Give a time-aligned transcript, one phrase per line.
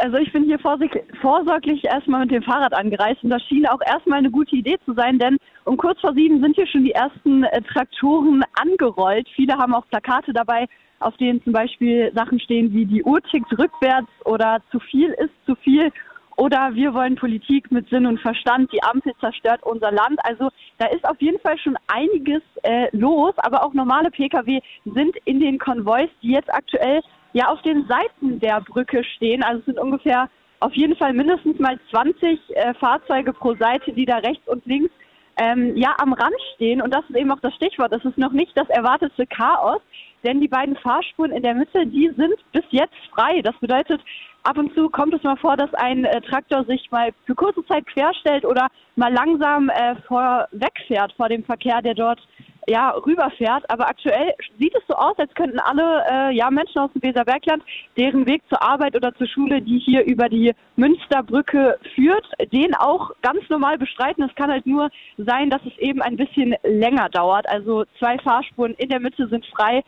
[0.00, 4.18] Also ich bin hier vorsorglich erstmal mit dem Fahrrad angereist und das schien auch erstmal
[4.18, 7.44] eine gute Idee zu sein, denn um kurz vor sieben sind hier schon die ersten
[7.44, 9.28] äh, Traktoren angerollt.
[9.34, 10.66] Viele haben auch Plakate dabei,
[11.00, 15.34] auf denen zum Beispiel Sachen stehen wie die Uhr tickt rückwärts oder zu viel ist
[15.44, 15.92] zu viel
[16.36, 20.18] oder wir wollen Politik mit Sinn und Verstand, die Ampel zerstört unser Land.
[20.22, 20.48] Also
[20.78, 25.40] da ist auf jeden Fall schon einiges äh, los, aber auch normale Pkw sind in
[25.40, 27.02] den Konvois, die jetzt aktuell
[27.32, 29.42] ja auf den Seiten der Brücke stehen.
[29.42, 30.28] Also es sind ungefähr
[30.60, 34.92] auf jeden Fall mindestens mal 20 äh, Fahrzeuge pro Seite, die da rechts und links
[35.40, 36.82] ähm, ja am Rand stehen.
[36.82, 37.92] Und das ist eben auch das Stichwort.
[37.92, 39.80] Das ist noch nicht das erwartete Chaos,
[40.22, 43.40] denn die beiden Fahrspuren in der Mitte, die sind bis jetzt frei.
[43.42, 44.02] Das bedeutet,
[44.42, 47.64] ab und zu kommt es mal vor, dass ein äh, Traktor sich mal für kurze
[47.66, 52.20] Zeit querstellt oder mal langsam äh, vorwegfährt vor dem Verkehr, der dort
[52.68, 53.68] ja, rüberfährt.
[53.70, 57.62] Aber aktuell sieht es so aus, als könnten alle äh, ja, Menschen aus dem Weserbergland,
[57.96, 63.10] deren Weg zur Arbeit oder zur Schule, die hier über die Münsterbrücke führt, den auch
[63.22, 64.24] ganz normal bestreiten.
[64.24, 67.48] Es kann halt nur sein, dass es eben ein bisschen länger dauert.
[67.48, 69.82] Also zwei Fahrspuren in der Mitte sind frei.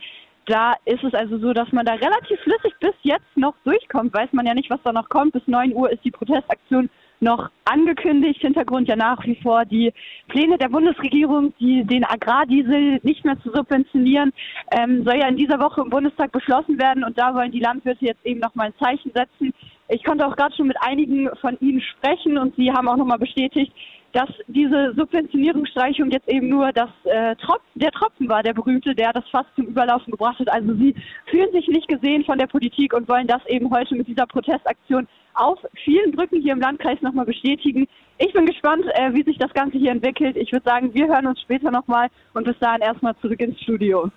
[0.46, 4.12] Da ist es also so, dass man da relativ flüssig bis jetzt noch durchkommt.
[4.12, 5.32] Weiß man ja nicht, was da noch kommt.
[5.32, 6.90] Bis 9 Uhr ist die Protestaktion
[7.20, 8.40] noch angekündigt.
[8.40, 9.92] Hintergrund ja nach wie vor die
[10.26, 14.32] Pläne der Bundesregierung, die, den Agrardiesel nicht mehr zu subventionieren,
[14.72, 17.04] ähm, soll ja in dieser Woche im Bundestag beschlossen werden.
[17.04, 19.54] Und da wollen die Landwirte jetzt eben nochmal ein Zeichen setzen.
[19.88, 23.18] Ich konnte auch gerade schon mit einigen von ihnen sprechen und sie haben auch nochmal
[23.18, 23.72] bestätigt,
[24.12, 29.12] dass diese Subventionierungsstreichung jetzt eben nur das, äh, Tropf, der Tropfen war, der berühmte, der
[29.12, 30.50] das fast zum Überlaufen gebracht hat.
[30.50, 30.94] Also sie
[31.27, 35.08] fühlen sich nicht gesehen von der Politik und wollen das eben heute mit dieser Protestaktion
[35.34, 37.86] auf vielen Brücken hier im Landkreis nochmal bestätigen.
[38.18, 40.36] Ich bin gespannt, äh, wie sich das Ganze hier entwickelt.
[40.36, 44.10] Ich würde sagen, wir hören uns später nochmal und bis dahin erstmal zurück ins Studio.